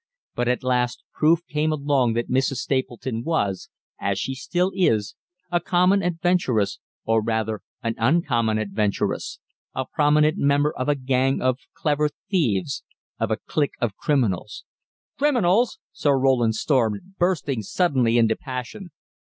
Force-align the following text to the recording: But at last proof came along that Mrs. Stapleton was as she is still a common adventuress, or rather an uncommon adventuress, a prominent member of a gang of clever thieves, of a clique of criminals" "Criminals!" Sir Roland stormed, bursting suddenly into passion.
But 0.33 0.47
at 0.47 0.63
last 0.63 1.03
proof 1.13 1.45
came 1.45 1.71
along 1.71 2.13
that 2.13 2.27
Mrs. 2.27 2.55
Stapleton 2.55 3.21
was 3.23 3.69
as 3.99 4.17
she 4.17 4.31
is 4.31 4.41
still 4.41 4.71
a 5.51 5.59
common 5.59 6.01
adventuress, 6.01 6.79
or 7.05 7.21
rather 7.21 7.61
an 7.83 7.93
uncommon 7.99 8.57
adventuress, 8.57 9.37
a 9.75 9.85
prominent 9.85 10.39
member 10.39 10.73
of 10.75 10.89
a 10.89 10.95
gang 10.95 11.39
of 11.39 11.59
clever 11.75 12.09
thieves, 12.31 12.83
of 13.19 13.29
a 13.29 13.37
clique 13.37 13.75
of 13.79 13.95
criminals" 13.95 14.65
"Criminals!" 15.19 15.77
Sir 15.91 16.17
Roland 16.17 16.55
stormed, 16.55 17.17
bursting 17.19 17.61
suddenly 17.61 18.17
into 18.17 18.35
passion. 18.35 18.89